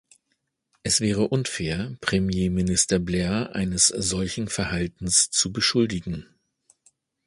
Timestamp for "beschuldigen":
5.53-6.25